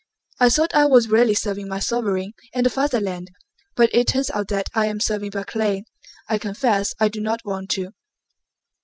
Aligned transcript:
I 0.39 0.49
thought 0.49 0.73
I 0.73 0.87
was 0.87 1.09
really 1.09 1.35
serving 1.35 1.67
my 1.67 1.77
sovereign 1.77 2.33
and 2.55 2.65
the 2.65 2.71
Fatherland, 2.71 3.29
but 3.75 3.91
it 3.93 4.07
turns 4.07 4.31
out 4.31 4.47
that 4.47 4.67
I 4.73 4.87
am 4.87 4.99
serving 4.99 5.29
Barclay. 5.29 5.83
I 6.27 6.39
confess 6.39 6.95
I 6.99 7.07
do 7.07 7.21
not 7.21 7.45
want 7.45 7.69
to." 7.77 7.91